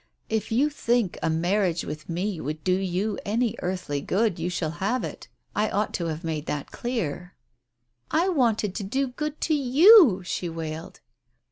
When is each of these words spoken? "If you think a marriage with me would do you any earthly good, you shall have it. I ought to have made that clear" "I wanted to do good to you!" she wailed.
"If 0.29 0.51
you 0.51 0.71
think 0.71 1.19
a 1.21 1.29
marriage 1.29 1.85
with 1.85 2.09
me 2.09 2.41
would 2.41 2.63
do 2.63 2.73
you 2.73 3.19
any 3.23 3.55
earthly 3.59 4.01
good, 4.01 4.39
you 4.39 4.49
shall 4.49 4.71
have 4.81 5.03
it. 5.03 5.27
I 5.55 5.69
ought 5.69 5.93
to 5.93 6.05
have 6.07 6.23
made 6.23 6.47
that 6.47 6.71
clear" 6.71 7.35
"I 8.09 8.27
wanted 8.29 8.73
to 8.73 8.83
do 8.83 9.09
good 9.09 9.39
to 9.41 9.53
you!" 9.53 10.23
she 10.25 10.49
wailed. 10.49 11.01